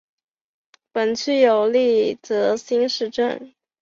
[0.91, 3.53] 本区有立泽新市镇。